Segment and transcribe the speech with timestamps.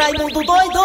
[0.00, 0.78] Raimundo doido!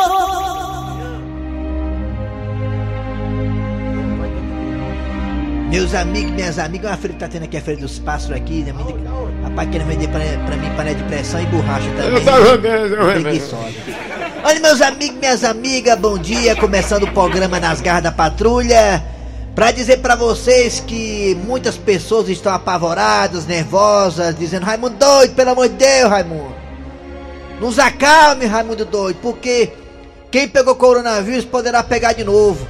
[5.69, 8.61] Meus amigos, minhas amigas, uma feira que tá tendo aqui a feira dos pássaros aqui,
[8.63, 8.71] né?
[8.73, 9.03] Muito-
[9.43, 13.21] Rapaz, querendo vender pra, pra mim panela de pressão e borracha também.
[13.23, 13.73] Preguiçosa.
[14.43, 16.55] Olha, meus amigos, minhas amigas, bom dia.
[16.55, 19.03] Começando o programa Nas Garras da Patrulha.
[19.55, 25.67] Pra dizer pra vocês que muitas pessoas estão apavoradas, nervosas, dizendo: Raimundo doido, pelo amor
[25.69, 26.62] de Deus, Raimundo.
[27.59, 29.71] Nos acalme, Raimundo doido, porque
[30.31, 32.67] quem pegou coronavírus poderá pegar de novo.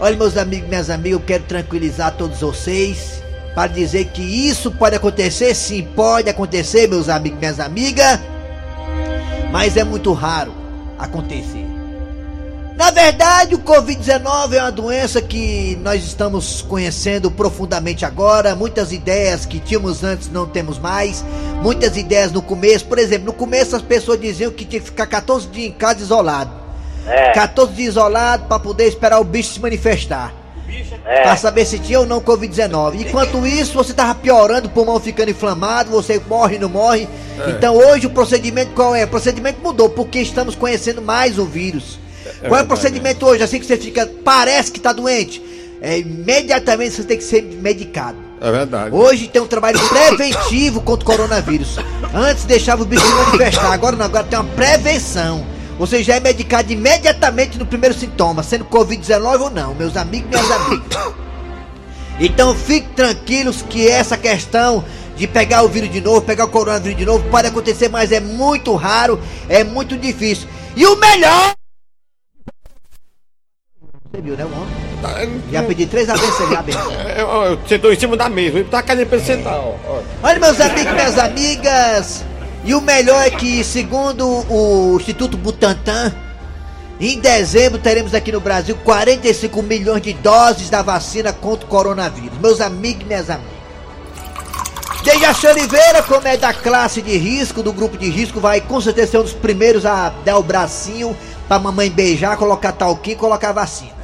[0.00, 3.22] Olha, meus amigos, minhas amigas, eu quero tranquilizar todos vocês
[3.54, 8.18] para dizer que isso pode acontecer, sim, pode acontecer, meus amigos, minhas amigas,
[9.52, 10.52] mas é muito raro
[10.98, 11.71] acontecer.
[12.76, 18.56] Na verdade, o Covid-19 é uma doença que nós estamos conhecendo profundamente agora.
[18.56, 21.24] Muitas ideias que tínhamos antes não temos mais.
[21.62, 22.86] Muitas ideias no começo.
[22.86, 26.00] Por exemplo, no começo as pessoas diziam que tinha que ficar 14 dias em casa
[26.00, 26.50] isolado.
[27.06, 30.32] É, 14 dias isolado para poder esperar o bicho se manifestar.
[31.04, 31.22] é.
[31.22, 33.00] Pra saber se tinha ou não Covid-19.
[33.06, 37.06] Enquanto isso, você tava piorando, o pulmão ficando inflamado, você morre, não morre.
[37.48, 39.04] Então hoje o procedimento qual é?
[39.04, 41.98] O procedimento mudou, porque estamos conhecendo mais o vírus.
[42.48, 43.42] Qual é o procedimento hoje?
[43.42, 45.42] Assim que você fica, parece que tá doente.
[45.80, 48.16] É, imediatamente você tem que ser medicado.
[48.40, 48.94] É verdade.
[48.94, 51.76] Hoje tem um trabalho preventivo contra o coronavírus.
[52.14, 55.46] Antes deixava o bicho manifestar, agora não, agora tem uma prevenção.
[55.78, 60.36] Você já é medicado imediatamente no primeiro sintoma, sendo Covid-19 ou não, meus amigos e
[60.36, 60.98] minhas amigas.
[62.20, 64.84] Então fiquem tranquilos que essa questão
[65.16, 68.20] de pegar o vírus de novo, pegar o coronavírus de novo, pode acontecer, mas é
[68.20, 70.48] muito raro, é muito difícil.
[70.76, 71.52] E o melhor.
[74.12, 75.42] Você viu, né, o homem?
[75.50, 76.94] Já pedi três abenções, já abençoe.
[77.16, 79.74] Eu, sentou em cima da mesa, ele tá querendo pra ele sentar, ó.
[79.88, 80.02] ó.
[80.22, 82.24] Olha, meus amigos e minhas amigas,
[82.62, 86.12] e o melhor é que, segundo o Instituto Butantan,
[87.00, 92.38] em dezembro teremos aqui no Brasil 45 milhões de doses da vacina contra o coronavírus.
[92.38, 93.50] Meus amigos e minhas amigas.
[95.02, 99.12] Dejaci Oliveira, como é da classe de risco, do grupo de risco, vai com certeza
[99.12, 101.16] ser um dos primeiros a dar o bracinho
[101.48, 104.01] pra mamãe beijar, colocar talquinho e colocar a vacina.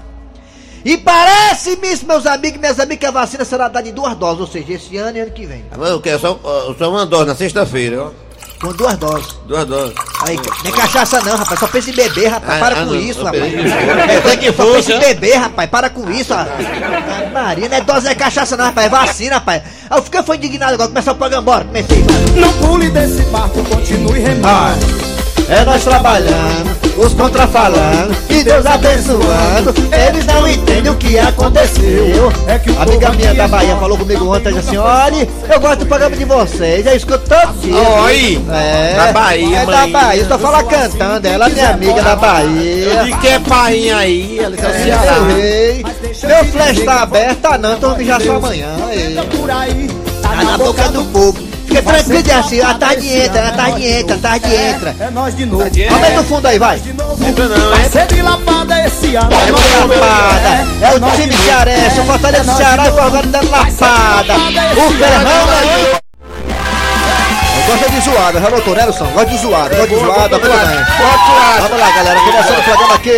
[0.84, 4.40] E parece-me, meus amigos e minhas amigas, que a vacina será dada em duas doses,
[4.40, 5.64] ou seja, esse ano e ano que vem.
[5.72, 6.38] Eu quero só,
[6.78, 8.28] só uma dose na sexta-feira, ó.
[8.60, 9.36] Com duas doses.
[9.46, 9.94] Duas doses.
[10.26, 11.60] Aí, nem cachaça não, rapaz.
[11.60, 12.56] Só pensa em beber, rapaz.
[12.56, 13.42] Ah, para ah, com não, isso, rapaz.
[13.44, 15.70] É, que só fosse, pensa em beber, rapaz.
[15.70, 16.66] Para com isso, rapaz.
[16.66, 18.86] Ah, Maria, não é dose, não é cachaça não, rapaz.
[18.86, 19.62] É vacina, rapaz.
[19.88, 20.88] Ah, Eu fiquei foi indignado agora.
[20.88, 21.64] Começar o programa, bora.
[21.66, 22.04] Comecei.
[22.34, 25.08] Não pule desse barco, continue remando.
[25.48, 29.72] É nós trabalhando, os contra falando, e Deus abençoando.
[29.90, 30.46] Eles não
[31.08, 32.32] que aconteceu.
[32.46, 34.76] É que o A amiga minha aqui da é Bahia falou comigo ontem, disse assim,
[34.76, 37.74] olha, eu gosto do programa de vocês, eu escuto todo dia.
[37.74, 38.44] Ó, aí.
[38.50, 39.86] É, Da Bahia, é da.
[39.86, 43.04] Bahia, só fala cantando, ela é minha amiga da Eu Bahia.
[43.04, 45.16] vi que é painha aí, ela tá É, Ceará.
[45.16, 45.84] eu rei.
[46.24, 48.69] Meu flash tá aberto, tá não, então já só amanhã.
[48.88, 49.19] aí.
[49.36, 49.88] Por aí,
[50.22, 51.47] tá Tá na boca do povo.
[51.78, 54.96] Fica tranquilo, assim, a tarde entra, a tarde entra, a tarde entra.
[55.00, 55.64] É nós de novo.
[55.64, 56.78] Aumenta o fundo aí, vai.
[56.80, 57.24] De novo.
[57.24, 57.88] Entra não, Vai é?
[57.88, 59.30] ser de lapada esse ano.
[59.32, 61.42] É lapada, é o time de novo.
[61.44, 64.34] cearense, o Fortaleza do Ceará e o Fortaleza dando lapada.
[64.76, 65.98] O Ferrão
[67.68, 69.06] gosto de zoada, já notou, né, Nelson?
[69.06, 70.84] Gosto de zoada, gosto de zoada, muito bem.
[71.60, 73.10] Vamos lá, galera, começando o programa aqui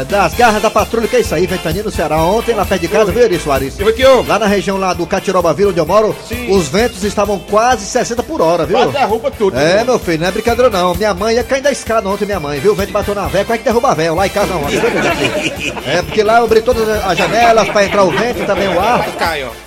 [0.00, 2.22] é, das garras da patrulha, que é isso aí, Ventania no Ceará.
[2.22, 3.78] Ontem, lá perto de casa, viu, Eri Soares?
[3.78, 4.28] Eu houve?
[4.28, 6.50] Lá na região lá do Catiroba Vila, onde eu moro, Sim.
[6.50, 8.76] os ventos estavam quase 60 por hora, viu?
[8.76, 9.58] Quase derruba tudo.
[9.58, 10.94] É, meu filho, não é brincadeira não.
[10.94, 12.72] Minha mãe ia cair da escada ontem, minha mãe, viu?
[12.72, 15.74] O vento bateu na véia, quase que derruba a véia, lá em casa filho?
[15.86, 18.80] É, porque lá eu abri todas as janelas pra entrar o vento e também o
[18.80, 19.06] ar.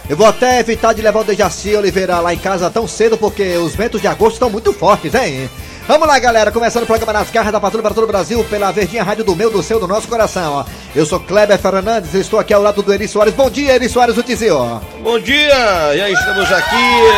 [0.09, 3.55] Eu vou até evitar de levar o Dejaci Oliveira lá em casa tão cedo, porque
[3.57, 5.49] os ventos de agosto estão muito fortes, hein?
[5.85, 8.71] Vamos lá, galera, começando o programa Nas Garras da Patrulha para todo o Brasil, pela
[8.71, 10.65] Verdinha Rádio do meu, do seu, do nosso coração, ó.
[10.95, 13.33] Eu sou Kleber Fernandes, estou aqui ao lado do Eri Soares.
[13.33, 14.81] Bom dia, Eri Soares, o Tizio.
[15.01, 16.75] Bom dia, e aí estamos aqui,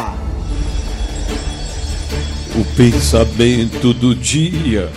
[2.55, 4.89] O pensamento do dia.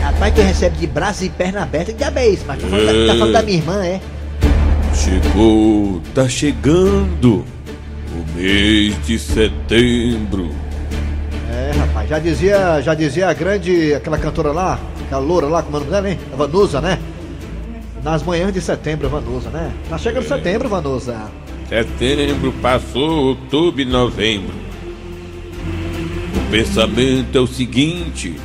[0.00, 2.44] Rapaz, tu recebe de braços e perna aberta, que diabo é isso?
[2.46, 4.00] Mas tá falando, da, tá falando da minha irmã, é?
[4.94, 7.44] Chegou, tá chegando
[8.12, 10.50] o mês de setembro.
[11.50, 15.76] É, rapaz, já dizia, já dizia a grande, aquela cantora lá, aquela loura lá, como
[15.76, 16.18] é o nome dela, hein?
[16.32, 16.98] A Vanusa, né?
[18.04, 19.72] Nas manhãs de setembro, Vanusa, né?
[19.90, 21.30] Tá chegando setembro, Vanusa.
[21.68, 24.54] Setembro passou, outubro e novembro.
[26.36, 28.36] O pensamento é o seguinte: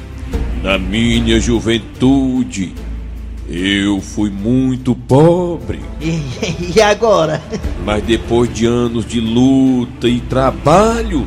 [0.63, 2.73] na minha juventude,
[3.51, 7.41] eu fui muito pobre, E, e agora?
[7.83, 11.25] mas depois de anos de luta e trabalho,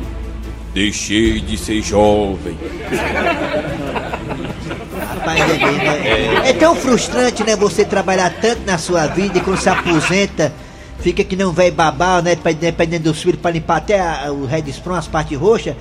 [0.73, 2.57] deixei de ser jovem.
[5.09, 6.49] Rapaz, é, né?
[6.49, 7.55] é tão frustrante, né?
[7.55, 10.53] Você trabalhar tanto na sua vida e quando se aposenta,
[10.99, 12.37] fica que não vai babar, né?
[12.59, 15.75] Dependendo dos filhos, pra limpar até a- o Red Sprung, as partes roxas.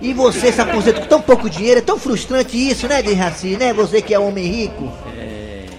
[0.00, 3.72] E você se aposenta com tão pouco dinheiro, é tão frustrante isso, né, Dejaci, né?
[3.72, 4.88] Você que é homem rico.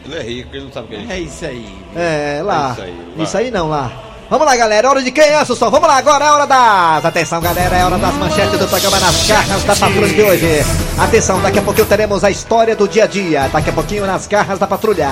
[0.10, 1.12] Ele é rico, ele não sabe o que é isso.
[1.12, 1.80] É isso aí.
[1.96, 2.70] É, lá.
[2.70, 3.24] É isso aí, lá.
[3.24, 3.92] Isso aí não, lá.
[4.28, 4.88] Vamos lá, galera.
[4.88, 5.70] É hora de quem, Assusão?
[5.70, 7.06] Vamos lá, agora é hora das.
[7.06, 7.76] Atenção, galera.
[7.76, 10.66] É hora das manchetes do programa nas garras da patrulha de hoje.
[10.98, 13.50] Atenção, daqui a pouquinho teremos a história do dia a dia.
[13.52, 15.10] Daqui a pouquinho nas garras da patrulha.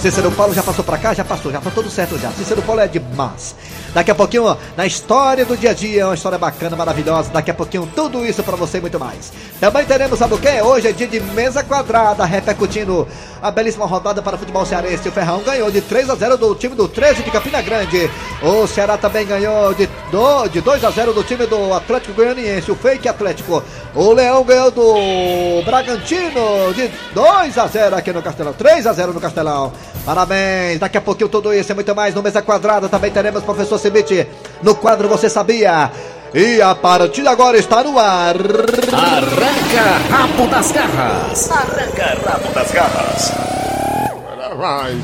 [0.00, 1.14] Cícero Paulo já passou pra cá?
[1.14, 2.30] Já passou, já tá tudo certo já.
[2.30, 3.54] Cícero Paulo é demais.
[3.96, 7.30] Daqui a pouquinho, na história do dia a dia, uma história bacana, maravilhosa.
[7.30, 9.32] Daqui a pouquinho, tudo isso pra você e muito mais.
[9.58, 10.60] Também teremos, sabe o quê?
[10.60, 13.08] Hoje é dia de mesa quadrada, repercutindo
[13.40, 15.08] a belíssima rodada para o futebol cearense.
[15.08, 18.10] O Ferrão ganhou de 3 a 0 do time do 13 de Campina Grande.
[18.42, 22.70] O Ceará também ganhou de, do, de 2 a 0 do time do Atlético Goianiense,
[22.70, 23.64] o Fake Atlético.
[23.94, 28.52] O Leão ganhou do Bragantino de 2 a 0 aqui no Castelão.
[28.52, 29.72] 3 a 0 no Castelão.
[30.04, 30.78] Parabéns.
[30.78, 32.90] Daqui a pouquinho tudo isso e muito mais no Mesa Quadrada.
[32.90, 33.78] Também teremos professor
[34.62, 35.90] No quadro Você Sabia.
[36.34, 38.36] E a partir de agora está no ar.
[38.92, 41.50] Arranca rabo das garras.
[41.50, 43.32] Arranca rabo das garras.
[44.10, 44.96] Agora vai.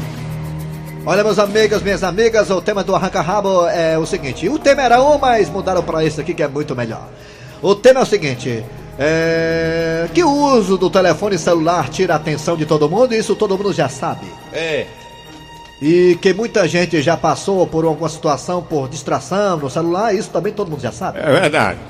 [1.05, 4.83] Olha, meus amigos, minhas amigas, o tema do Arranca Rabo é o seguinte: o tema
[4.83, 7.09] era um, mas mudaram para esse aqui que é muito melhor.
[7.61, 8.65] O tema é o seguinte:
[8.99, 13.57] é, que o uso do telefone celular tira a atenção de todo mundo, isso todo
[13.57, 14.27] mundo já sabe.
[14.53, 14.87] É.
[15.85, 20.53] E que muita gente já passou por alguma situação por distração no celular, isso também
[20.53, 21.19] todo mundo já sabe.
[21.19, 21.81] É verdade.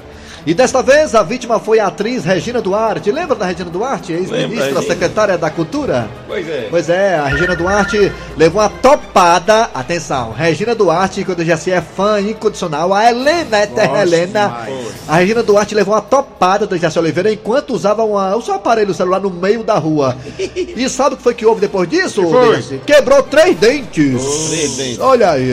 [0.45, 3.13] E desta vez a vítima foi a atriz Regina Duarte.
[3.13, 6.09] Lembra da Regina Duarte, ex-ministra, secretária da Cultura?
[6.27, 6.67] Pois é.
[6.69, 9.71] Pois é, a Regina Duarte levou uma topada.
[9.73, 14.49] Atenção, Regina Duarte, quando já se é fã incondicional, a Helena, a eterna Helena.
[14.49, 14.87] demais.
[15.07, 18.93] A Regina Duarte levou uma topada do Jaci Oliveira enquanto usava uma- o seu aparelho
[18.93, 20.17] celular no meio da rua.
[20.39, 22.21] E sabe o que foi que houve depois disso?
[22.25, 22.81] Dejaci?
[22.85, 24.21] Quebrou três dentes.
[24.49, 24.99] Três dentes.
[24.99, 25.53] Olha aí.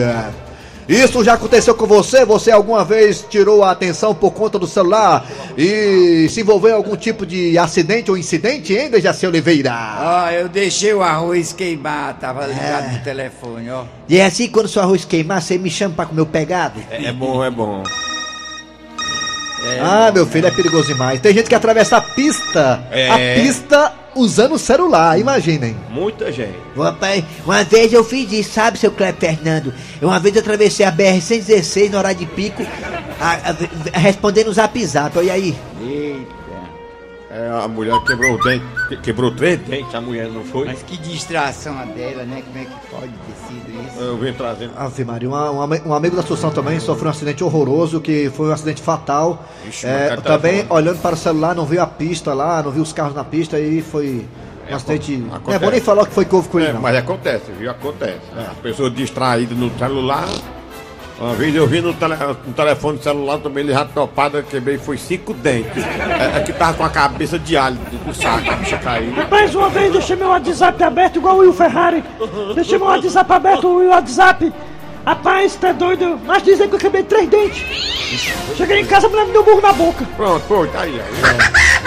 [0.89, 0.93] É.
[0.93, 2.25] Isso já aconteceu com você?
[2.25, 5.25] Você alguma vez tirou a atenção por conta do celular
[5.57, 9.73] e se envolveu em algum tipo de acidente ou incidente, hein, Dejaci Oliveira?
[10.01, 12.97] Ó, eu deixei o arroz queimar, tava ligado É.
[12.97, 13.83] no telefone, ó.
[14.07, 16.79] E é assim, quando seu arroz queimar, você me chama pra comer o pegado?
[16.89, 17.83] É, é bom, é bom.
[19.81, 21.19] ah, meu filho, é perigoso demais.
[21.19, 23.09] Tem gente que atravessa a pista, É.
[23.09, 25.75] a pista usando o celular, imaginem.
[25.89, 26.57] Muita gente.
[26.77, 29.73] Rapaz, uma vez eu fiz isso, sabe, seu Cleber Fernando?
[30.01, 32.63] Uma vez eu atravessei a BR-116 na hora de pico,
[33.19, 35.55] a- a- respondendo o zap zap, olha aí.
[35.81, 36.38] Eita.
[37.31, 38.65] É, a mulher quebrou o dente.
[38.87, 40.65] que- Quebrou três dentes, a mulher não foi?
[40.65, 42.41] Mas que distração a dela, né?
[42.43, 43.99] Como é que pode ter sido isso?
[43.99, 44.71] Eu vim trazendo.
[44.75, 48.49] Ave Maria, um, ami- um amigo da Assunção também sofreu um acidente horroroso, que foi
[48.49, 49.45] um acidente fatal.
[49.67, 52.91] Ixi, É, também olhando para o celular, não viu a pista lá, não viu os
[52.93, 54.25] carros na pista e foi
[54.67, 55.15] um É, acidente.
[55.17, 55.59] Não é acontece.
[55.65, 56.81] bom nem falar que foi que houve com ele, É, não.
[56.81, 57.69] mas acontece, viu?
[57.69, 58.21] Acontece.
[58.35, 60.27] A pessoa distraída no celular.
[61.19, 62.15] Uma vez eu vi no, tele,
[62.47, 65.83] no telefone celular também, ele já topada, quebrei, foi cinco dentes.
[65.83, 69.11] É, é que tava com a cabeça de alho do, saco, a bicha caiu.
[69.29, 72.01] Mais uma vez deixei meu WhatsApp aberto igual o Will Ferrari.
[72.55, 74.53] Deixei meu WhatsApp aberto, o WhatsApp.
[75.05, 76.17] Rapaz, tá doido?
[76.25, 77.65] Mas dizem que eu quebrei três dentes.
[78.55, 80.05] Cheguei em casa, a mulher me deu um burro na boca.
[80.15, 81.01] Pronto, pô, tá aí.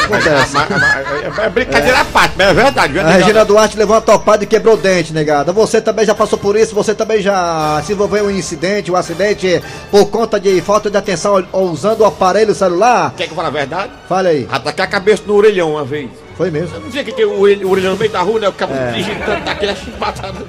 [0.05, 0.55] Acontece.
[0.55, 2.99] Mas- É brincadeira à parte, mas é verdade.
[2.99, 3.19] A verdade.
[3.19, 5.53] Regina Duarte levou uma topada e quebrou o dente, negada.
[5.53, 8.97] Você também já passou por isso, você também já se envolveu em um incidente, um
[8.97, 13.13] acidente por conta de falta de atenção ou usando o aparelho celular?
[13.17, 13.93] Quer que eu fale a verdade?
[14.09, 14.49] Fale aí.
[14.51, 16.11] Ataquei a cabeça no orelhão uma vez.
[16.37, 16.77] Foi mesmo.
[16.77, 18.47] Eu não sei o que, que é o orelhão, o no meio da rua, né?
[18.47, 20.47] Eu ficava dirigindo tanto daquele chibatado.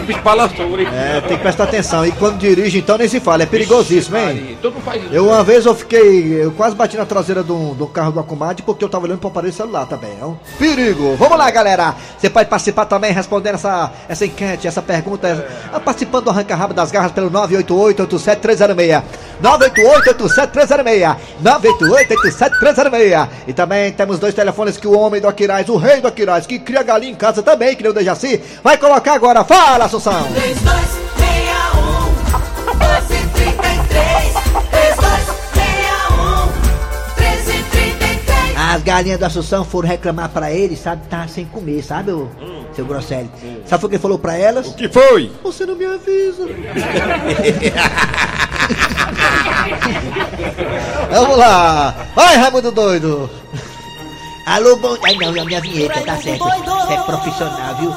[0.00, 0.92] O bicho balançou o orelhão.
[0.92, 2.04] É, tem que prestar atenção.
[2.06, 3.42] E quando dirige, então nem se fala.
[3.42, 4.56] É perigosíssimo, hein?
[4.60, 5.12] Todo faz isso.
[5.12, 6.42] Eu uma vez eu fiquei.
[6.42, 9.28] Eu quase bati na traseira do, do carro do Acumade porque eu tava olhando pro
[9.28, 10.16] aparelho celular também.
[10.20, 11.16] É um perigo.
[11.16, 11.94] Vamos lá, galera.
[12.18, 15.46] Você pode participar também respondendo essa, essa enquete, essa pergunta.
[15.72, 19.02] ah, Participando do Arranca Rabo das Garras pelo 988-87306.
[19.42, 21.16] 988-87306.
[21.42, 23.28] 988-87306.
[23.46, 26.58] E também temos dois telefones que o homem do Aquiraz, o rei do Aquiraz, que
[26.58, 29.44] cria galinha em casa também, que nem o Dejaci, vai colocar agora.
[29.44, 30.26] Fala, Assunção!
[30.34, 34.32] 3261 1233
[34.70, 36.46] 3261
[37.16, 41.06] 1333 As galinhas da Assunção foram reclamar pra ele, sabe?
[41.08, 42.28] Tá sem comer, sabe, ô,
[42.74, 43.30] seu Grosselio?
[43.66, 44.66] Sabe o que ele falou pra elas?
[44.68, 45.30] O que foi?
[45.42, 46.42] Você não me avisa.
[51.10, 51.94] Vamos lá.
[52.14, 53.30] Vai, Raimundo doido.
[54.46, 54.96] Alô, bom.
[55.04, 56.44] Ai, não, é a minha vinheta, tá certo.
[56.44, 57.94] Você é profissional, viu?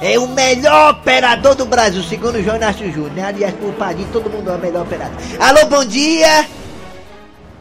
[0.00, 3.26] É, é o melhor operador do Brasil, segundo o João Inácio Júnior, né?
[3.26, 5.16] Aliás, por Padinho, todo mundo é o melhor operador.
[5.38, 6.46] Alô, bom dia!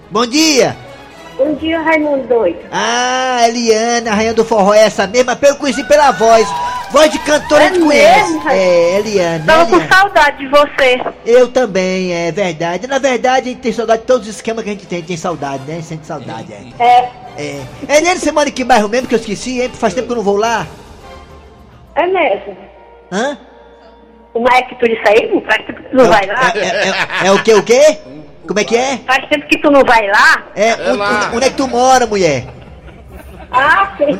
[0.10, 0.76] Bom dia!
[1.38, 2.60] Bom dia, Raimundo doido.
[2.72, 6.48] Ah, Eliana, a rainha do forró é essa mesma, eu conheci pela voz.
[6.96, 8.32] Voz de cantora É a gente conhece.
[8.32, 8.50] mesmo?
[8.50, 9.44] É, Eliana.
[9.46, 11.02] Tava com saudade de você.
[11.26, 12.88] Eu também, é verdade.
[12.88, 14.98] Na verdade, a gente tem saudade de todos os esquemas que a gente tem.
[14.98, 15.82] A gente tem saudade, né?
[15.82, 16.84] Sente saudade, é.
[16.84, 17.98] É, É.
[17.98, 19.70] Eliana, você mora em que bairro mesmo que eu esqueci, hein?
[19.74, 20.66] Faz tempo que eu não vou lá.
[21.96, 22.56] é mesmo.
[23.12, 23.38] Hã?
[24.32, 25.44] Como é que tu disse aí?
[25.46, 26.54] Faz tempo que tu não vai lá?
[26.56, 26.90] É, é-
[27.24, 27.98] é- é o que, o quê?
[28.48, 29.00] Como é que é?
[29.06, 30.44] Faz tempo que tu não vai lá?
[30.56, 31.32] É, onde, lá.
[31.34, 32.46] onde é que tu mora, mulher?
[33.52, 34.18] Ah, sim.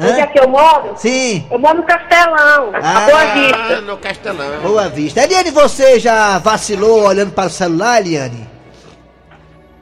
[0.00, 0.92] Onde é que eu moro?
[0.96, 1.44] Sim.
[1.50, 2.98] Eu moro no Castelão, Ah.
[2.98, 3.58] a Boa Vista.
[3.76, 4.60] Ah, no Castelão.
[4.62, 5.24] Boa vista.
[5.24, 8.48] Eliane, você já vacilou olhando para o celular, Eliane?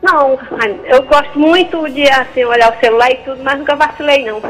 [0.03, 0.39] Não,
[0.87, 4.41] eu gosto muito de assim, olhar o celular e tudo, mas nunca vacilei não.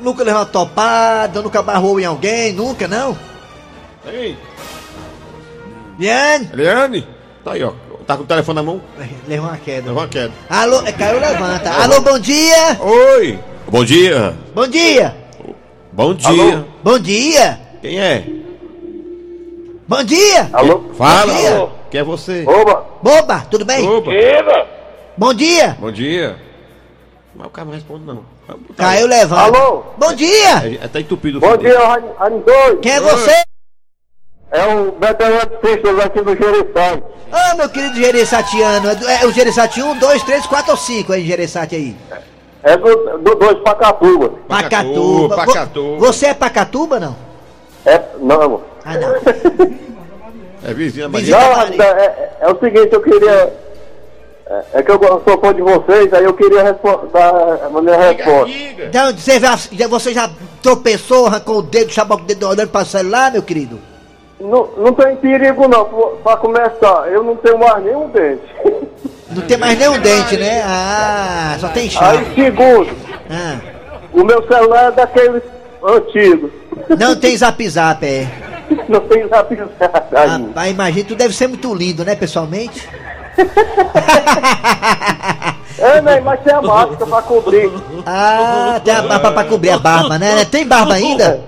[0.00, 3.16] Nunca levou uma topada, nunca barrou em alguém, nunca, não?
[4.06, 4.36] Ei,
[5.98, 6.50] Eliane?
[6.52, 7.08] Eliane?
[7.44, 7.72] Tá aí, ó.
[8.06, 8.80] Tá com o telefone na mão?
[9.26, 9.86] Levou uma queda.
[9.88, 10.32] Levou uma queda.
[10.48, 11.70] Alô, é, caiu, levanta.
[11.82, 12.76] Alô, bom dia!
[12.80, 13.38] Oi!
[13.68, 14.36] Bom dia!
[14.54, 15.16] Bom dia!
[15.92, 16.64] Bom dia!
[16.84, 17.60] Bom dia!
[17.82, 18.24] Quem é?
[19.88, 20.48] Bom dia!
[20.52, 20.84] Alô?
[20.96, 21.32] Fala!
[21.32, 21.68] Bom dia.
[21.90, 22.44] Quem é você?
[22.46, 22.86] Oba!
[23.02, 23.88] Boba, tudo bem?
[23.88, 24.12] Opa!
[25.16, 25.76] Bom dia!
[25.80, 26.36] Bom dia!
[27.34, 28.24] Mas o cara não responde, não.
[28.76, 29.18] Caiu, aí.
[29.18, 29.42] levanta.
[29.42, 29.82] Alô?
[29.98, 30.78] Bom dia!
[30.80, 31.76] É, é, tá entupido o Bom dia,
[32.46, 32.78] doido.
[32.80, 33.42] Quem é você?
[34.52, 37.02] É o Betelano Pistas aqui do Jereçai.
[37.32, 41.26] Ô, meu querido Gereçatiano, é, é o Gereçati 1, 2, 3, 4 ou 5 aí,
[41.26, 41.96] Gereçati aí?
[42.62, 44.30] É do, do dois Pacatuba.
[44.48, 45.98] Pacatuba, Pacatuba.
[45.98, 47.16] Você é Pacatuba, não?
[47.84, 49.14] É, não, Ah, não.
[50.68, 51.28] É vizinha, mas...
[51.28, 53.52] Não, é, é- é o seguinte, eu queria.
[54.48, 56.62] É, é que eu sou fã de vocês, aí eu queria
[57.12, 58.52] dar a minha resposta.
[58.84, 60.30] Então, você já, já- você já
[60.62, 63.78] tropeçou, arrancou o dedo, chabou o dedo olhando para o celular, meu querido?
[64.40, 68.42] Não, não tem perigo não, Pra- pra começar, eu não tenho mais nenhum dente.
[69.36, 70.62] Não tem mais nenhum dente, né?
[70.64, 72.18] Ah, só tem chave.
[72.18, 72.90] Aí, segundo,
[73.30, 73.58] Ah,
[74.12, 75.42] o meu celular é daqueles
[75.84, 76.50] antigos.
[76.98, 78.26] não tem zap zap, é.
[78.88, 80.48] Não tem zap zap ainda.
[80.48, 82.88] Rapaz, imagina, tu deve ser muito lindo, né, pessoalmente?
[85.78, 87.70] É, né, mas tem a máscara pra cobrir.
[88.06, 90.44] Ah, tem a barba pra cobrir a barba, né?
[90.46, 91.40] Tem barba ainda?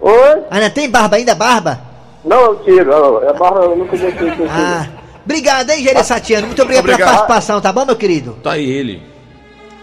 [0.00, 0.42] Oi?
[0.50, 1.78] Ainda tem barba ainda, barba?
[2.24, 2.90] Não, eu tiro.
[2.90, 4.86] eu- É barra, eu nunca deixei Ah,
[5.24, 6.46] obrigado, hein, Gereçatiano?
[6.46, 7.16] Muito obrigado, pela Obrigado.
[7.16, 8.36] participação, tá bom, meu querido?
[8.42, 9.02] Tá aí ele.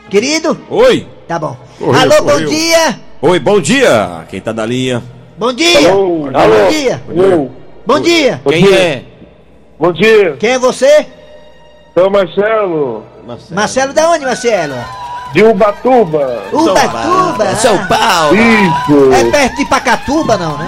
[0.10, 0.60] Querido?
[0.70, 1.08] Oi!
[1.28, 1.56] Tá bom.
[1.80, 2.50] Correu, Alô, bom correu.
[2.50, 3.00] dia!
[3.22, 4.26] Oi, bom dia!
[4.30, 5.02] Quem tá na linha?
[5.38, 5.90] Bom dia!
[5.90, 6.68] Alô, Bom alô.
[6.70, 7.02] dia!
[7.08, 7.50] Oi.
[7.86, 8.42] Bom dia!
[8.48, 9.04] Quem é?
[9.80, 11.08] Bom dia, Quem é você?
[11.98, 13.56] sou Marcelo, Marcelo.
[13.56, 14.76] Marcelo da onde, Marcelo?
[15.34, 16.44] de Ubatuba.
[16.52, 17.56] Ubatuba!
[17.56, 17.86] São ah.
[17.88, 18.36] Paulo!
[18.36, 20.68] Isso, É perto de Pacatuba, não, né?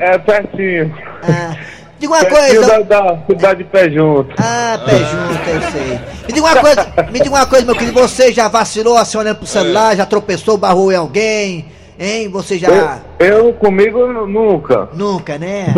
[0.00, 0.94] é, é pertinho.
[1.24, 1.56] Ah,
[1.98, 2.84] diga uma Pertinho da, coisa.
[2.84, 4.34] da cidade de Pé Junto.
[4.38, 6.00] Ah, pé junto, eu sei.
[6.26, 8.00] Me diga uma coisa, me diga uma coisa, meu querido.
[8.00, 11.66] Você já vacilou assim olhando pro celular, já tropeçou, barrou em alguém?
[11.98, 12.28] Hein?
[12.28, 13.00] Você já.
[13.18, 14.88] Eu, eu comigo nunca.
[14.94, 15.74] Nunca, né?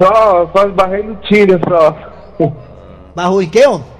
[0.00, 1.96] Só faz barreiro no Tinder só.
[3.14, 3.95] Barrou em quê, homem?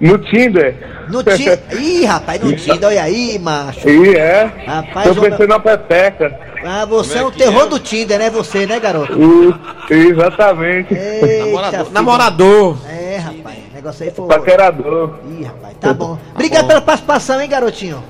[0.00, 0.76] No Tinder.
[1.08, 1.60] No Tinder.
[1.72, 3.88] Ih, rapaz, no Tinder, olha aí, macho.
[3.88, 4.50] Ih, é?
[4.66, 6.38] Rapaz, Tô homem- pensando na pepeca.
[6.66, 8.30] Ah, você é, o terror do Tinder, né?
[8.30, 9.12] Você, né, garoto?
[9.12, 9.54] Ih,
[9.94, 10.94] Exatamente.
[10.94, 12.76] Eita, Namorador.
[12.78, 12.90] filho.
[12.90, 14.26] É, rapaz, o negócio aí foi.
[14.28, 15.18] Paquerador.
[15.38, 16.18] Ih, rapaz, tá bom.
[16.34, 18.02] Obrigado pela participação, hein, garotinho?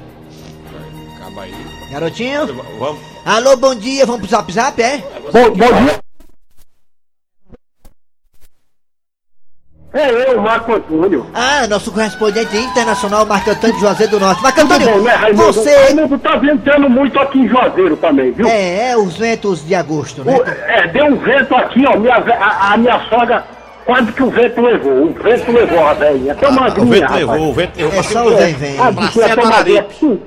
[1.20, 1.54] Acaba aí.
[1.90, 2.46] Garotinho?
[2.78, 3.00] Vamos.
[3.26, 4.98] Alô, bom dia, vamos pro zap zap, é?
[5.32, 5.98] Bom, bom dia.
[9.94, 11.24] É eu, Marco Antônio.
[11.32, 14.42] Ah, nosso correspondente internacional, Marco Antônio de Juazeiro do Norte.
[14.42, 15.52] Marco Antônio, bom, né, Raimundo?
[15.52, 15.72] você...
[15.76, 18.48] Raimundo tá ventando muito aqui em Juazeiro também, viu?
[18.48, 20.36] É, é, os ventos de agosto, né?
[20.36, 21.96] O- é, deu um vento aqui, ó.
[21.96, 23.44] Minha, a, a minha sogra,
[23.86, 25.04] quase que o vento levou.
[25.04, 26.32] O vento levou a velhinha.
[26.32, 27.20] Até uma O magrinha, vento rapaz.
[27.26, 27.98] levou, o vento levou.
[28.00, 28.78] É só o vem, vem.
[28.80, 29.44] A Araripe.
[29.44, 29.86] magrinha.
[30.00, 30.20] Sim.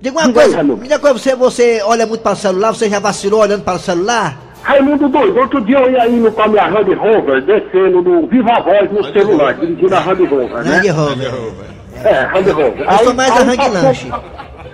[0.00, 2.90] Diga uma coisa, me diga uma coisa, você, você olha muito para o celular, você
[2.90, 4.36] já vacilou olhando para o celular?
[4.64, 8.60] Raimundo doido, outro dia eu ia indo com a minha Randy Rover, descendo no Viva
[8.60, 10.76] Voz no celular, dirigindo a Randy Rover, né?
[10.76, 11.66] Randy Rover.
[12.02, 12.80] É, Randy Rover.
[12.90, 14.12] Eu sou mais a Randy passou- Lanche.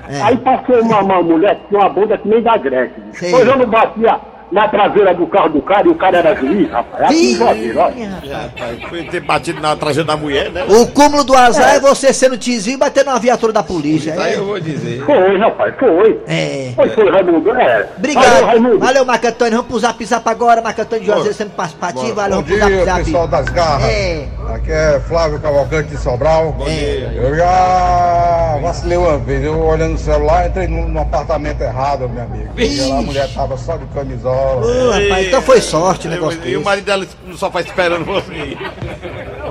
[0.09, 0.23] É.
[0.23, 3.03] Aí passou uma, uma mulher que tinha uma bunda que nem da Gretchen.
[3.31, 4.19] Pois eu não batia
[4.51, 7.05] na traseira do carro do cara e o cara era juiz, rapaz.
[7.05, 8.11] Aqui em Ih, olha.
[8.33, 10.65] Rapaz, foi ter batido na traseira da mulher, né?
[10.69, 14.15] O cúmulo do azar é, você sendo tizinho e batendo uma viatura da polícia.
[14.21, 14.37] Aí É.
[14.39, 15.05] eu vou dizer.
[15.05, 16.21] Foi, rapaz, foi.
[16.27, 16.73] é.
[16.75, 17.51] Foi, foi, Raimundo.
[17.53, 17.89] É.
[17.97, 18.25] Obrigado.
[18.25, 18.79] Valeu, Raimundo.
[18.81, 19.53] Valeu, Marco Antônio.
[19.53, 22.15] Vamos pro zap zap agora, Marco Antônio de Juazeiro sendo participativo.
[22.15, 23.05] Valeu, vamos pro zap zap.
[23.05, 23.85] pessoal das garras.
[23.89, 24.29] É.
[24.55, 26.53] Aqui é Flávio Cavalcante de Sobral.
[26.53, 27.13] Bom dia.
[27.15, 32.23] Eu já vacilei uma vez, eu olhando no celular, entrei num, num apartamento errado, meu
[32.25, 32.49] amigo.
[32.59, 34.40] E lá a mulher tava só de camisola.
[34.41, 38.57] Ô, rapaz, então foi sorte o negócio E o marido dela no sofá esperando você.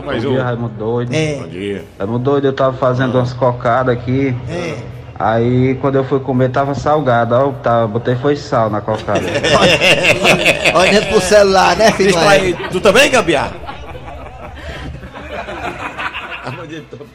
[0.05, 1.13] Mas Bom dia, Raimundo Doido.
[1.13, 1.35] É.
[1.35, 1.85] Bom dia.
[1.97, 4.35] Raimundo Doido, eu tava fazendo umas cocadas aqui.
[4.49, 4.75] É.
[5.19, 9.19] Aí quando eu fui comer tava salgado, ó, tá, botei foi sal na cocada.
[10.73, 12.13] Olhando pro celular, né, filho?
[12.13, 12.69] Distraído.
[12.69, 13.51] Tu também, Gambiar?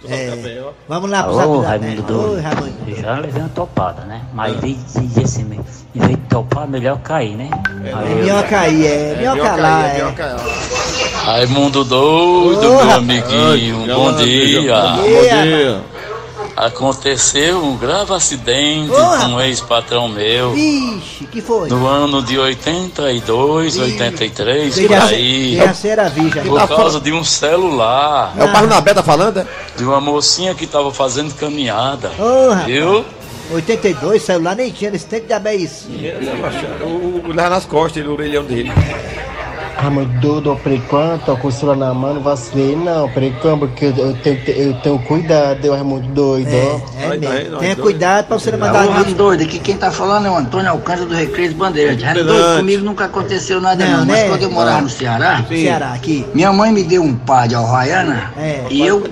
[0.09, 0.63] É.
[0.89, 1.61] Vamos lá pro.
[1.61, 2.09] Raimundo né?
[2.09, 2.33] doido.
[2.35, 2.75] Oi, Raimundo.
[2.87, 4.23] Eu já levei uma topada, né?
[4.33, 5.45] Mas em vez de, de assim,
[5.95, 7.51] em vez de topar, melhor cair, né?
[7.95, 9.17] Aí eu- Minhoca aí, é.
[9.19, 10.05] Minhoca lá, é.
[11.25, 14.61] Raimundo doido, Ô, meu amiguinho, Ai, bom bom dia.
[14.61, 14.75] dia.
[14.77, 15.03] Bom
[15.43, 15.81] dia.
[16.57, 20.57] Aconteceu um grave acidente com um ex-patrão meu.
[20.57, 21.69] Ixi, que foi?
[21.69, 25.59] No ano de 82, 83, Você por já, aí.
[26.47, 28.35] Por causa de um celular.
[28.39, 29.47] É o Barnabé tá falando, é?
[29.77, 32.13] De uma mocinha que tava fazendo caminhada.
[32.19, 32.67] Ô, rapaz.
[33.49, 33.57] Viu?
[33.57, 35.89] 82, celular nem tinha nesse tempo de isso.
[36.83, 38.73] O, o leva nas costas, ele, o orelhão dele.
[39.77, 43.87] Raimundo doido, por enquanto, com o celular na mão, não vacilei não, por enquanto, porque
[43.87, 47.03] eu, eu tenho, eu tenho cuidado, eu Raimundo doido, ó.
[47.03, 47.59] É mesmo.
[47.59, 50.71] Tenha cuidado pra você não mandar Alô, doido, aqui quem tá falando é o Antônio
[50.71, 51.97] Alcântara do Recreio de Bandeira.
[52.03, 54.29] Raimundo doido, comigo nunca aconteceu nada Não, não, mas né?
[54.29, 54.83] quando eu morava Ah.
[54.83, 55.63] no Ceará, Sim.
[55.65, 56.25] Ceará, aqui.
[56.33, 58.65] minha mãe me deu um par de Havaiana É.
[58.71, 59.03] e eu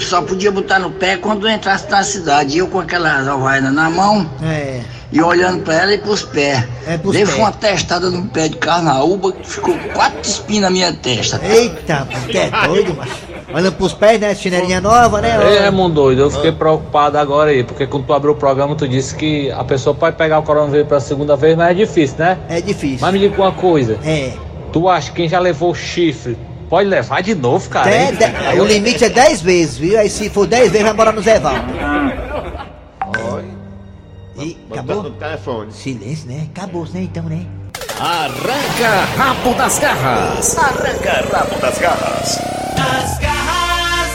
[0.00, 2.54] só podia botar no pé quando entrasse na cidade.
[2.56, 4.80] E eu com aquelas Havaianas na mão É.
[5.12, 6.64] e olhando pra ela e pros pés.
[6.86, 7.38] É, pros Levei pés.
[7.38, 11.40] uma testada no pé de carnaúba que ficou quatro espinhos na minha testa.
[11.44, 13.26] Eita, que é doido, macho.
[13.54, 14.34] Olhando pros pés, né?
[14.34, 15.38] Chinelinha nova, né?
[15.52, 18.86] Ei, Raimundo Doido, eu fiquei preocupado agora aí, porque quando tu abriu o programa, tu
[18.88, 22.38] disse que a pessoa pode pegar o coronavírus pela segunda vez, mas é difícil, né?
[22.48, 22.98] É difícil.
[23.00, 23.98] Mas me diga uma coisa.
[24.04, 24.32] É.
[24.72, 26.36] Tu acha que quem já levou chifre
[26.68, 27.88] pode levar de novo, cara?
[28.12, 29.98] De- Aí o eu- limite é 10 vezes, viu?
[29.98, 31.54] Aí se for 10 vezes, vai morar no Zé Val.
[34.38, 35.02] E acabou?
[35.04, 35.72] No telefone.
[35.72, 36.46] Silêncio, né?
[36.54, 37.00] Acabou, né?
[37.02, 37.46] Então, né?
[37.98, 40.58] Arranca rabo das garras.
[40.58, 42.38] Arranca rabo das garras.
[42.76, 44.10] As garras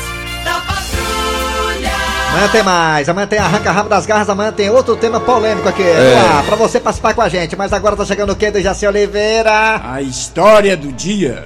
[0.45, 1.91] da patrulha.
[2.29, 5.81] Amanhã tem mais, amanhã tem Arranca Rabo das Garras, amanhã tem outro tema polêmico aqui.
[5.83, 6.13] É.
[6.13, 7.55] Vamos lá, pra você participar com a gente.
[7.55, 9.81] Mas agora tá chegando o quê, do Jaci Oliveira?
[9.83, 11.45] A história do dia.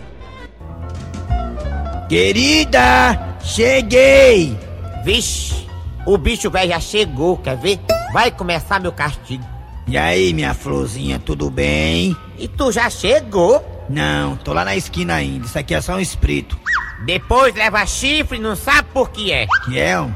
[2.07, 4.57] Querida, cheguei!
[5.03, 5.67] Vixe,
[6.05, 7.79] o bicho velho já chegou, quer ver?
[8.13, 9.43] Vai começar meu castigo.
[9.87, 12.15] E aí, minha florzinha, tudo bem?
[12.37, 13.85] E tu já chegou?
[13.89, 15.45] Não, tô lá na esquina ainda.
[15.45, 16.57] Isso aqui é só um espírito.
[17.05, 19.47] Depois leva chifre não sabe por que é.
[19.65, 20.13] Que é, um?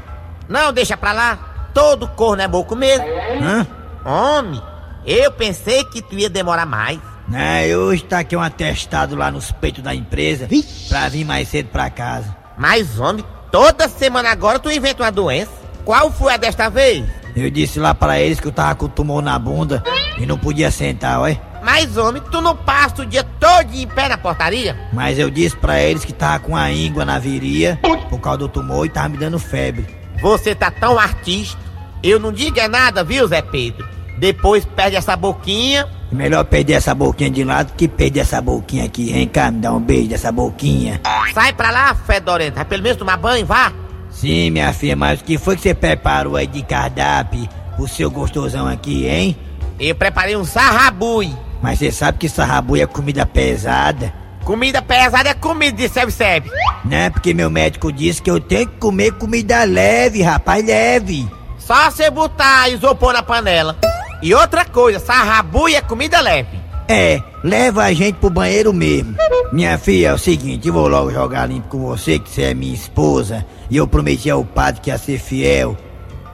[0.48, 1.70] Não, deixa pra lá.
[1.74, 3.04] Todo corno é boco mesmo.
[3.40, 3.66] Hã?
[4.04, 4.60] Homem,
[5.04, 6.98] eu pensei que tu ia demorar mais.
[7.32, 10.48] É, hoje tá aqui um atestado lá nos peitos da empresa
[10.88, 12.36] pra vir mais cedo pra casa.
[12.58, 15.52] Mas, homem, toda semana agora tu inventa uma doença.
[15.84, 17.04] Qual foi a desta vez?
[17.36, 19.82] Eu disse lá para eles que eu tava com tumor na bunda
[20.18, 21.40] e não podia sentar, ué.
[21.62, 24.76] Mas, homem, tu não passa o dia todo em pé na portaria?
[24.92, 28.48] Mas eu disse pra eles que tava com a íngua na viria por causa do
[28.48, 29.86] tumor e tava me dando febre.
[30.20, 31.58] Você tá tão artista.
[32.02, 33.86] Eu não digo é nada, viu, Zé Pedro?
[34.20, 35.88] Depois perde essa boquinha.
[36.12, 39.10] Melhor perder essa boquinha de lado que perder essa boquinha aqui.
[39.10, 41.00] Vem cá, me dá um beijo dessa boquinha.
[41.32, 42.56] Sai pra lá, fedorenta.
[42.56, 43.72] Vai pelo menos tomar banho, vá.
[44.10, 48.10] Sim, minha filha, mas o que foi que você preparou aí de cardápio pro seu
[48.10, 49.34] gostosão aqui, hein?
[49.78, 51.34] Eu preparei um sarrabui.
[51.62, 54.12] Mas você sabe que sarrabui é comida pesada?
[54.44, 56.50] Comida pesada é comida de serve-serve.
[56.84, 57.08] Né?
[57.08, 61.26] Porque meu médico disse que eu tenho que comer comida leve, rapaz, leve.
[61.58, 63.78] Só você botar isopor na panela.
[64.22, 66.60] E outra coisa, sarrabui é comida leve.
[66.88, 69.14] É, leva a gente pro banheiro mesmo.
[69.52, 72.54] Minha filha, é o seguinte, eu vou logo jogar limpo com você, que você é
[72.54, 75.76] minha esposa, e eu prometi ao padre que ia ser fiel.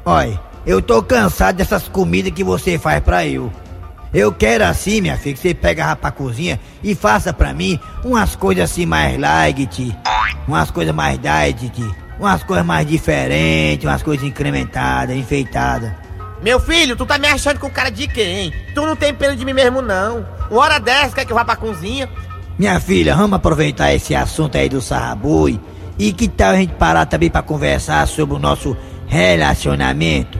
[0.05, 3.53] Olha, eu tô cansado dessas comidas que você faz pra eu.
[4.15, 7.79] Eu quero assim, minha filha, que você pega a pra cozinha e faça pra mim
[8.03, 9.95] umas coisas assim mais light,
[10.49, 11.83] umas coisas mais diet,
[12.19, 16.06] umas coisas mais diferentes, umas coisas incrementadas, enfeitadas.
[16.43, 18.53] Meu filho, tu tá me achando com cara de quem?
[18.75, 20.27] Tu não tem pena de mim mesmo, não.
[20.51, 22.09] Uma hora dessa quer que eu vá pra cozinha?
[22.59, 25.61] Minha filha, vamos aproveitar esse assunto aí do sarrabui
[25.99, 30.39] e que tal a gente parar também pra conversar sobre o nosso relacionamento?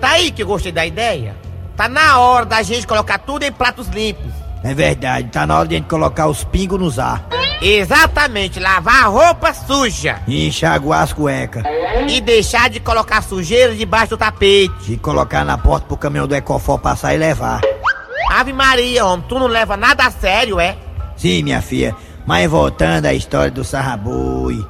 [0.00, 1.34] Tá aí que eu gostei da ideia.
[1.76, 4.30] Tá na hora da gente colocar tudo em pratos limpos.
[4.62, 7.26] É verdade, tá na hora de a gente colocar os pingos nos ar.
[7.62, 10.20] Exatamente, lavar a roupa suja.
[10.26, 11.62] E enxaguar as cuecas.
[12.08, 14.92] E deixar de colocar sujeira debaixo do tapete.
[14.92, 17.60] E colocar na porta pro caminhão do Ecofó passar e levar.
[18.30, 20.76] Ave Maria, homem, tu não leva nada a sério, é?
[21.16, 21.94] Sim, minha filha,
[22.26, 24.64] mas voltando à história do sarrabui.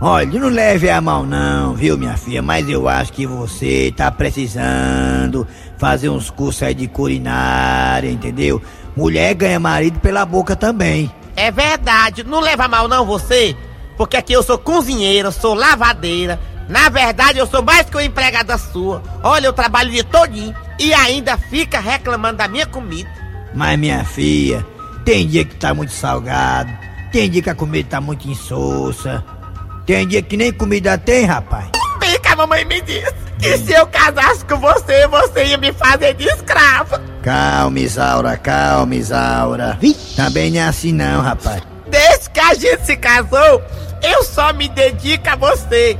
[0.00, 2.42] Olha, não leve a mão não, viu, minha filha?
[2.42, 5.46] Mas eu acho que você tá precisando
[5.78, 8.60] fazer uns cursos aí de culinária, entendeu?
[8.94, 11.10] Mulher ganha marido pela boca também.
[11.34, 13.56] É verdade, não leva mal não você,
[13.96, 16.38] porque aqui eu sou cozinheira, sou lavadeira.
[16.68, 19.02] Na verdade, eu sou mais que uma empregada sua.
[19.22, 23.08] Olha, eu trabalho dia todinho e ainda fica reclamando da minha comida.
[23.54, 24.66] Mas minha filha,
[25.04, 26.70] tem dia que tá muito salgado,
[27.12, 29.24] tem dia que a comida tá muito insossa,
[29.86, 31.68] tem dia que nem comida tem, rapaz.
[32.00, 35.72] Bem que a mamãe me disse que se eu casasse com você, você ia me
[35.72, 37.00] fazer de escrava.
[37.22, 39.78] Calma, Isaura, calma, Isaura.
[40.16, 41.62] Também não é assim não, rapaz.
[41.88, 43.62] Desde que a gente se casou,
[44.02, 45.96] eu só me dedico a você.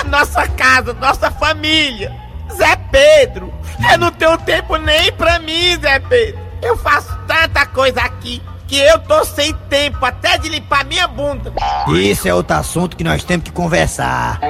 [0.00, 2.12] A nossa casa, nossa família.
[2.52, 3.52] Zé Pedro,
[3.92, 6.40] eu não tenho tempo nem pra mim, Zé Pedro.
[6.62, 11.52] Eu faço tanta coisa aqui que eu tô sem tempo até de limpar minha bunda.
[11.88, 14.40] Isso é outro assunto que nós temos que conversar.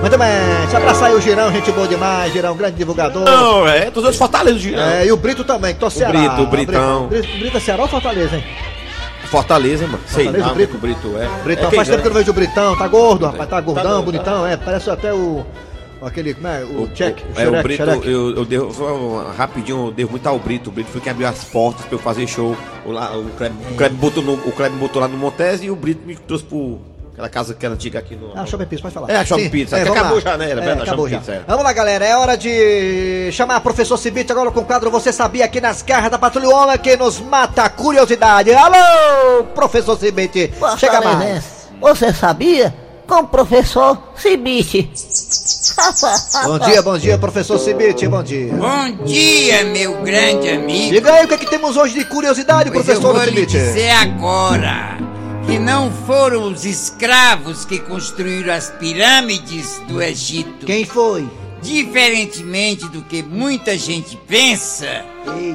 [0.00, 0.28] Muito bem,
[0.68, 3.24] se abraçar aí o Girão, gente boa demais, Girão, grande divulgador.
[3.24, 4.82] Não, é, dos outros Fortaleza, Girão.
[4.82, 6.12] É, e o Brito também, que tô Ceará.
[6.12, 7.06] Brito, o Britão.
[7.08, 8.44] Brito, Brito é Ceará ou Fortaleza, hein?
[9.26, 10.00] Fortaleza, mano.
[10.06, 10.76] Sei Fortaleza, lá, o Brito?
[10.76, 11.42] o Brito é.
[11.44, 13.92] Britão, é faz tempo que eu não vejo o Britão, tá gordo, rapaz, tá gordão,
[13.92, 15.44] gordo, bonitão, é, parece até o...
[16.02, 16.62] Aquele, como é?
[16.62, 20.68] O, Check, É, o Brito, eu, eu devo, só rapidinho, eu devo muito ao Brito.
[20.68, 22.54] O Brito foi quem abriu as portas pra eu fazer show.
[22.84, 25.70] O, lá, o, Kleber, o, Kleber botou no, o Kleber botou lá no Montes e
[25.70, 26.78] o Brito me trouxe pro.
[27.16, 28.30] Aquela casa que era antiga aqui no.
[28.38, 29.10] Ah, Shopping Pizza, pode falar.
[29.10, 30.20] É, Shopping Sim, Pizza, é, acabou lá.
[30.20, 30.50] já, né?
[30.50, 31.18] Era É, acabou Shopping já.
[31.18, 31.40] Pizza, é.
[31.48, 35.10] Vamos lá, galera, é hora de chamar o professor Cibite agora com o quadro Você
[35.14, 38.52] Sabia aqui nas garras da Patrulha Homem que nos mata a curiosidade.
[38.52, 41.42] Alô, professor Cibite, chega mais.
[41.80, 42.74] Você sabia?
[43.06, 44.90] Com o professor Cibite.
[46.44, 48.52] Bom dia, bom dia, professor Cibite, bom dia.
[48.52, 50.92] Bom dia, meu grande amigo.
[50.92, 53.46] Diga aí o que, é que temos hoje de curiosidade, Pois eu professor vou Cibite.
[53.46, 55.15] dizer agora
[55.46, 60.66] que não foram os escravos que construíram as pirâmides do Egito.
[60.66, 61.30] Quem foi?
[61.66, 65.04] Diferentemente do que muita gente pensa,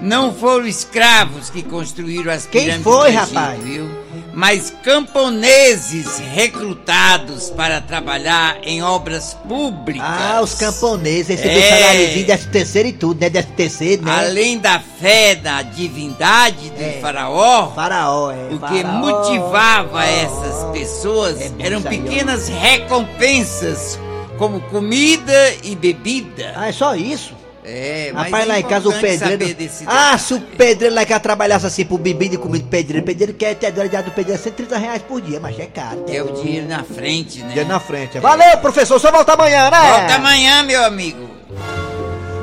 [0.01, 3.63] não foram escravos que construíram as Quem pirâmides foi, do Egito, rapaz?
[3.63, 3.89] viu?
[4.33, 10.01] Mas camponeses recrutados para trabalhar em obras públicas.
[10.07, 11.69] Ah, os camponeses, esse É.
[11.79, 13.29] saláriozinho, décimo terceiro e tudo, né?
[13.29, 14.11] Décimo terceiro, né?
[14.19, 16.99] Além da fé da divindade do É.
[17.01, 18.53] faraó, Faraó, é.
[18.53, 18.93] o que faraó.
[18.99, 23.99] motivava essas pessoas É eram pequenas recompensas,
[24.41, 26.53] como comida e bebida.
[26.55, 27.35] Ah, é só isso?
[27.63, 29.55] É, mas Rapaz, é lá em casa o pedreiro.
[29.85, 33.35] Ah, se o pedreiro lá em casa trabalhasse assim por bebida e comida pedreiro, pedreiro
[33.35, 36.05] quer ter a do pedreiro é 130 reais por dia, mas é caro.
[36.09, 37.53] É o dinheiro na frente, né?
[37.53, 38.17] Dia na frente.
[38.17, 39.79] Valeu, professor, só volta amanhã, né?
[39.79, 41.29] Volta amanhã, meu amigo.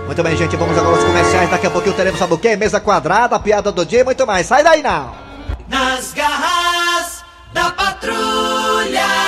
[0.06, 1.50] Muito bem, gente, vamos agora aos comerciais.
[1.50, 2.54] Daqui a pouquinho teremos, sabe o quê?
[2.54, 4.46] Mesa quadrada, a piada do dia e muito mais.
[4.46, 5.16] Sai daí, não.
[5.68, 9.27] Nas garras da patrulha.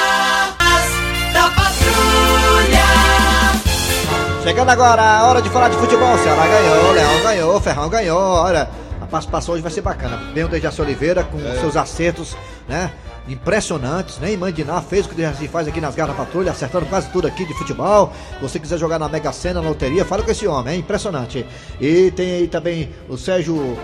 [4.50, 6.18] Chegando agora a hora de falar de futebol.
[6.18, 8.18] Ceará ganhou, Leão ganhou, Ferrão ganhou.
[8.18, 8.68] Olha,
[9.00, 10.16] a participação hoje vai ser bacana.
[10.34, 12.36] Vem o Dejaci Oliveira com seus acertos,
[12.68, 12.90] né?
[13.28, 16.86] impressionantes, nem imaginar fez o que o Dejaci faz aqui nas garras da patrulha, acertando
[16.86, 18.12] quase tudo aqui de futebol.
[18.34, 21.46] Se você quiser jogar na Mega Sena, na loteria, fala com esse homem, é impressionante.
[21.80, 23.78] E tem aí também o Sérgio.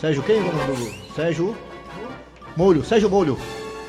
[0.00, 0.40] Sérgio quem?
[0.40, 1.54] o Sérgio.
[2.56, 3.36] Molho, Sérgio Molho.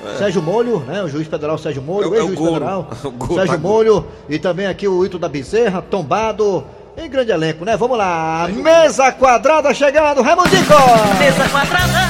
[0.04, 0.18] É.
[0.18, 1.02] Sérgio Molho, né?
[1.04, 2.88] O juiz federal Sérgio Molho, É o- é o ex-juiz federal.
[3.36, 4.06] Sérgio tá- Molho.
[4.30, 6.64] E também aqui o Ito da Bezerra, tombado.
[6.98, 7.76] Em grande elenco, né?
[7.76, 8.48] Vamos lá.
[8.50, 10.74] Mesa quadrada chegando, Raimundico!
[11.20, 12.08] Mesa quadrada.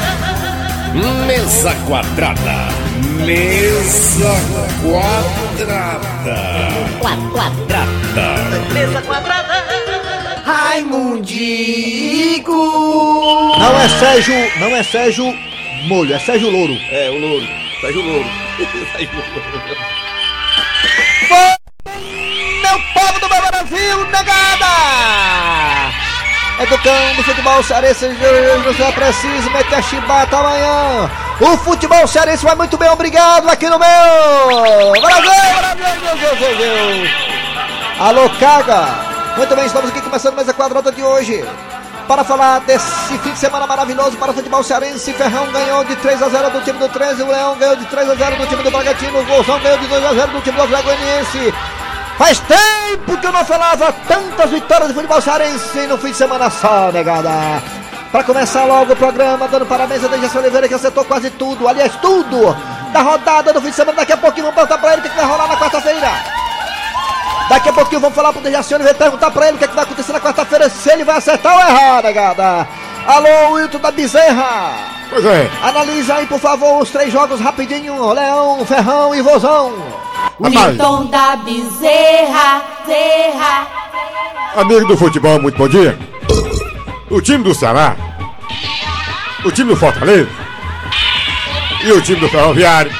[1.26, 2.68] Mesa quadrada.
[3.26, 4.36] Mesa
[4.84, 6.38] quadrada.
[7.02, 7.86] Quadrada.
[8.74, 9.66] Mesa quadrada.
[10.46, 12.52] Raimundico!
[13.58, 15.26] Não é Sérgio, não é Sérgio
[15.88, 16.76] Molho, é Sérgio Louro.
[16.92, 17.48] É, o louro.
[17.82, 18.30] Sérgio Louro.
[18.92, 19.96] Sérgio Louro.
[22.62, 24.66] Meu povo do meu Brasil, negada!
[26.60, 28.08] Educando o futebol cearense,
[28.64, 31.12] você é preciso meter a chibata amanhã.
[31.42, 37.10] O futebol cearense vai muito bem, obrigado aqui no meu Brasil, Brasil, Brasil, Brasil.
[38.00, 38.88] Alô, Caga!
[39.36, 41.44] Muito bem, estamos aqui começando a mesa quadrada de hoje.
[42.08, 46.22] Para falar desse fim de semana maravilhoso para o futebol cearense, Ferrão ganhou de 3
[46.22, 48.64] a 0 do time do 13, o Leão ganhou de 3 a 0 do time
[48.64, 51.58] do Bragantino, o Bolsão ganhou de 2 a 0 do time do Atlético.
[52.18, 56.50] Faz tempo que eu não falava tantas vitórias de futebol cearense no fim de semana
[56.50, 57.32] só, negada.
[58.12, 61.96] Para começar logo o programa, dando parabéns a Dejaci Oliveira que acertou quase tudo, aliás,
[61.98, 62.56] tudo
[62.94, 63.98] da rodada do fim de semana.
[63.98, 66.45] Daqui a pouquinho vamos perguntar pra ele o que vai rolar na quarta-feira.
[67.50, 69.84] Daqui a pouquinho vamos falar pro Dejaci Oliveira perguntar pra ele o que, que vai
[69.84, 72.68] acontecer na quarta-feira, se ele vai acertar ou errar, negada.
[73.06, 74.74] Alô, Wilton da Bezerra.
[75.10, 75.50] Pois é.
[75.62, 78.12] Analisa aí, por favor, os três jogos rapidinho.
[78.14, 79.74] Leão, Ferrão e Vozão.
[80.40, 83.68] Wilton da Bezerra, Zerra.
[84.56, 85.98] Amigo do futebol, muito bom dia.
[87.12, 87.96] O time do Ceará,
[89.44, 90.30] o time do Fortaleza
[91.84, 92.92] e o time do Ferroviário,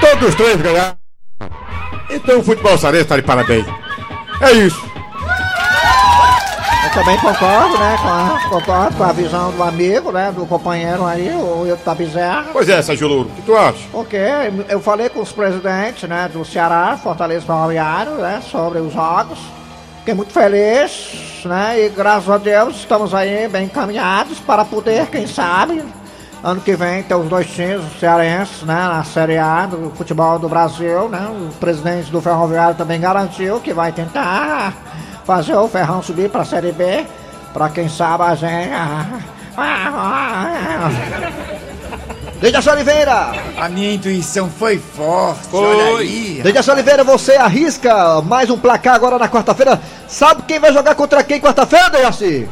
[0.00, 1.05] todos os três ganharam.
[2.16, 3.66] Então o futebol cearense está de parabéns.
[4.40, 4.80] É isso.
[6.84, 7.96] Eu também concordo, né?
[8.00, 10.32] Com a, concordo com a visão do amigo, né?
[10.32, 12.46] Do companheiro aí, o Wilton da Bezerra.
[12.52, 13.78] Pois é, Sérgio Louro, o que tu acha?
[13.92, 14.18] Porque
[14.68, 16.30] eu falei com os presidentes, né?
[16.32, 18.42] Do Ceará, Fortaleza e Ferroviário, né?
[18.50, 19.38] Sobre os jogos.
[19.98, 21.84] Fiquei muito feliz, né?
[21.84, 25.82] E graças a Deus estamos aí bem encaminhados para poder, quem sabe,
[26.46, 28.74] ano que vem ter os dois times cearenses, né?
[28.74, 31.26] Na Série A do futebol do Brasil, né?
[31.28, 34.72] O presidente do Ferroviário também garantiu que vai tentar
[35.24, 37.04] fazer o Ferrão subir para a Série B,
[37.52, 38.70] para quem sabe a gente.
[42.40, 43.32] Dejaci Oliveira.
[43.58, 45.60] A minha intuição foi forte, Foi.
[45.60, 46.40] olha aí.
[46.44, 49.80] Dejaci Oliveira, você arrisca mais um placar agora na quarta-feira.
[50.06, 52.48] Sabe quem vai jogar contra quem quarta-feira, Dejaci?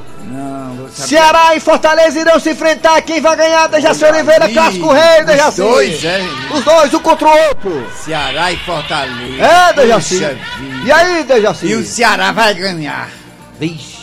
[0.96, 1.06] É.
[1.06, 3.00] Ceará e Fortaleza irão se enfrentar.
[3.02, 3.66] Quem vai ganhar?
[3.68, 5.60] Dejaci Oliveira, Clássico Rei, Dejaci.
[5.60, 6.20] Os dois, é.
[6.52, 7.86] Os dois, um contra o outro.
[8.04, 9.42] Ceará e Fortaleza.
[9.42, 10.38] É, Dejaci.
[10.84, 11.66] E aí, Dejaci?
[11.66, 13.10] E o Ceará vai ganhar.
[13.58, 13.94] Vixe.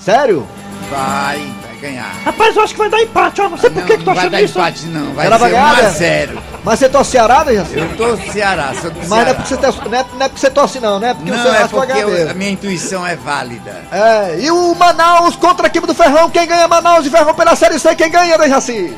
[0.00, 0.46] Sério?
[0.88, 2.12] Vai, vai ganhar.
[2.24, 3.48] Rapaz, eu acho que vai dar empate, ó.
[3.48, 4.56] Não sei por que, que tu achando isso.
[4.56, 5.14] Não vai dar empate, não.
[5.14, 6.38] Vai Ela ser 1x0.
[6.66, 7.78] Mas você torce Ceará, Dejaci?
[7.78, 9.34] Eu tô Ceará, sou do Mas não é, Ceará.
[9.34, 11.14] porque você torce, não, é, não é porque você torce, não, né?
[11.14, 13.84] Porque Não, você é vai porque eu- a minha intuição é válida.
[13.92, 16.28] É, e o Manaus contra a equipe do Ferrão.
[16.28, 17.94] Quem ganha Manaus e Ferrão pela Série C?
[17.94, 18.92] Quem ganha, Dejaci?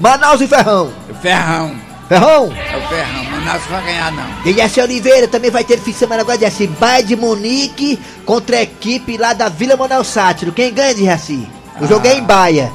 [0.00, 0.90] Manaus e Ferrão.
[1.08, 1.76] O Ferrão.
[2.08, 2.44] Ferrão?
[2.52, 3.24] É o Ferrão.
[3.30, 4.42] Manaus não vai ganhar, não.
[4.42, 8.56] Dejaci Oliveira também vai ter fim de semana agora de assim, Bayern de Munique contra
[8.56, 10.50] a equipe lá da Vila Manuel Sátiro.
[10.52, 11.46] Quem ganha, Dejaci?
[11.80, 12.72] O jogo é em Baia.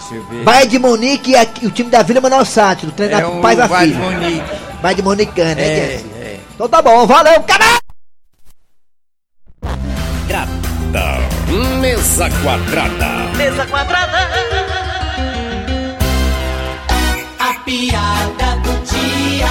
[0.00, 0.44] Deixa eu ver.
[0.44, 3.40] Bayern de Munique e aqui- o time da Vila Manuel Sátiro, treinado É por o
[3.42, 4.08] pai da Bayern filha.
[4.08, 4.50] de Munique.
[4.82, 6.04] Bayern de Munique ganha, né, É, Dejaci?
[6.20, 6.40] é.
[6.54, 7.80] Então tá bom, valeu, caralho!
[11.80, 13.36] Mesa quadrada.
[13.36, 14.18] Mesa quadrada.
[17.38, 19.46] A piada do dia.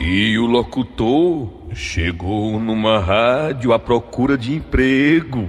[0.00, 5.48] E o locutor chegou numa rádio à procura de emprego.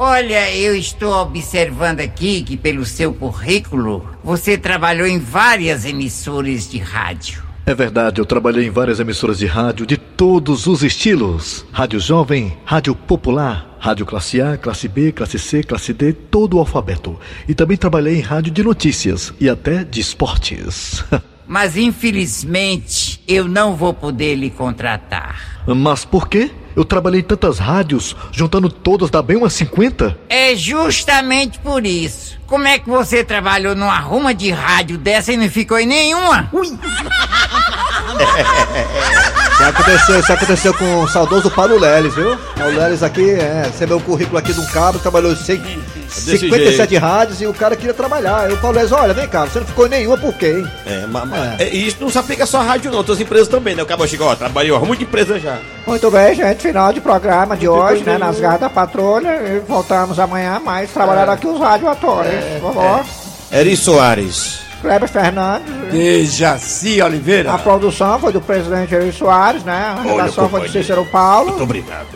[0.00, 6.78] Olha, eu estou observando aqui que, pelo seu currículo, você trabalhou em várias emissoras de
[6.78, 7.42] rádio.
[7.66, 12.56] É verdade, eu trabalhei em várias emissoras de rádio de todos os estilos: rádio jovem,
[12.64, 17.18] rádio popular, rádio classe A, classe B, classe C, classe D, todo o alfabeto.
[17.48, 21.04] E também trabalhei em rádio de notícias e até de esportes.
[21.48, 25.62] Mas, infelizmente, eu não vou poder lhe contratar.
[25.66, 26.50] Mas por quê?
[26.76, 30.16] Eu trabalhei em tantas rádios, juntando todas dá bem umas 50?
[30.28, 32.38] É justamente por isso.
[32.46, 36.48] Como é que você trabalhou numa ruma de rádio dessa e não ficou em nenhuma?
[36.52, 36.66] Ui!
[39.58, 42.38] Isso aconteceu, isso aconteceu com o saudoso Paulo Leles, viu?
[42.56, 45.60] Paulo Leles aqui, é, recebeu o currículo aqui de um cabo, trabalhou sei,
[46.08, 47.02] Desse 57 jeito.
[47.02, 48.40] rádios e o cara queria trabalhar.
[48.40, 50.70] Aí o Paulo Reis, olha, vem cá, você não ficou em nenhuma por quê, hein?
[50.86, 52.98] É, mas, é, e isso não se aplica só à rádio, não.
[52.98, 53.82] Outras empresas também, né?
[53.82, 55.58] O Cabo Chico, ó, trabalhou muita empresa já.
[55.86, 56.62] Muito bem, gente.
[56.62, 58.12] Final de programa de hoje, né?
[58.12, 58.18] bem.
[58.18, 59.28] Nas garras da patrulha.
[59.42, 60.90] E voltamos amanhã mais.
[60.90, 62.32] Trabalhar aqui os radioatores.
[62.60, 63.04] Por favor.
[63.52, 64.60] Eri Soares.
[64.80, 65.72] Kleber Fernandes.
[65.90, 67.52] Dejaci Oliveira.
[67.52, 69.94] A produção foi do presidente Eri Soares, né?
[69.96, 70.68] A Olha, redação foi do.
[70.68, 71.50] Cícero Paulo.
[71.50, 72.06] Muito obrigado.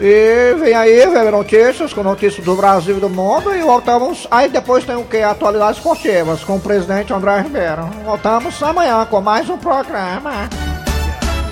[0.00, 3.54] E vem aí, velho, notícias, com notícias do Brasil e do mundo.
[3.54, 4.26] E voltamos.
[4.30, 5.18] Aí depois tem o que?
[5.18, 7.86] Atualidades esportivas com o presidente André Ribeiro.
[8.04, 10.48] Voltamos amanhã com mais um programa.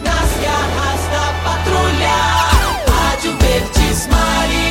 [0.02, 2.16] Nas garras da patrulha,
[2.88, 4.69] Rádio Verdes Maria.